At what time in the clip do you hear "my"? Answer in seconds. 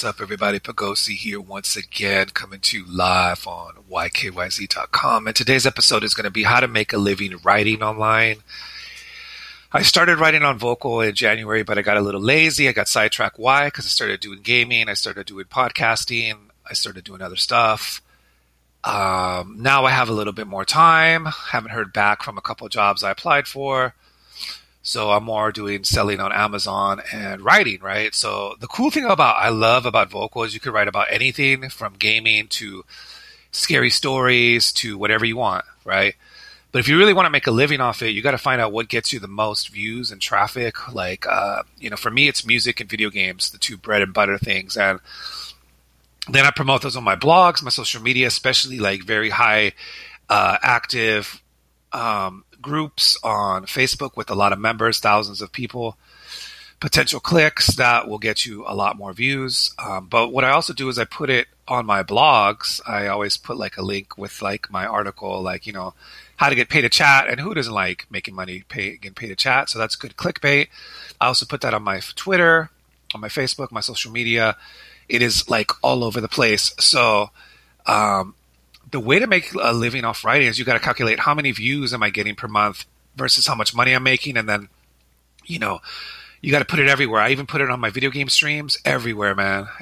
47.04-47.14, 47.62-47.70, 61.86-62.02, 64.70-64.86, 71.82-72.00, 73.20-73.28, 73.70-73.80, 87.80-87.90